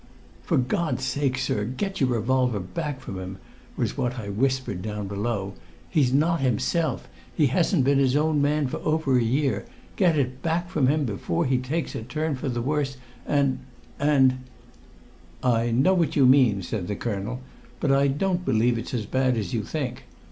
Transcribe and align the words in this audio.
"For 0.41 0.57
God's 0.57 1.03
sake, 1.05 1.37
sir, 1.37 1.63
get 1.63 2.01
your 2.01 2.09
revolver 2.09 2.59
back 2.59 3.01
from 3.01 3.19
him!" 3.19 3.37
was 3.77 3.95
what 3.97 4.17
I 4.17 4.29
whispered 4.29 4.81
down 4.81 5.07
below. 5.07 5.53
"He's 5.91 6.11
not 6.11 6.41
himself. 6.41 7.07
He 7.31 7.45
hasn't 7.45 7.83
been 7.83 7.99
his 7.99 8.15
own 8.15 8.41
man 8.41 8.65
for 8.65 8.77
over 8.77 9.19
a 9.19 9.23
year. 9.23 9.63
Get 9.97 10.17
it 10.17 10.41
back 10.41 10.71
from 10.71 10.87
him 10.87 11.05
before 11.05 11.45
he 11.45 11.59
takes 11.59 11.93
a 11.93 12.01
turn 12.01 12.33
for 12.33 12.49
the 12.49 12.63
worse 12.63 12.97
and 13.27 13.59
and" 13.99 14.39
"I 15.43 15.69
know 15.69 15.93
what 15.93 16.15
you 16.15 16.25
mean," 16.25 16.63
said 16.63 16.87
the 16.87 16.95
colonel, 16.95 17.41
"but 17.79 17.91
I 17.91 18.07
don't 18.07 18.43
believe 18.43 18.79
it's 18.79 18.95
as 18.95 19.05
bad 19.05 19.37
as 19.37 19.53
you 19.53 19.61
think. 19.61 20.05